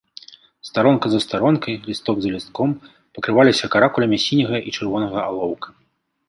Старонка 0.67 1.09
за 1.13 1.19
старонкай, 1.25 1.73
лісток 1.89 2.17
за 2.23 2.29
лістком 2.35 2.69
пакрываліся 3.19 3.71
каракулямі 3.77 4.17
сіняга 4.25 4.57
і 4.67 4.75
чырвонага 4.79 5.17
алоўка. 5.29 5.67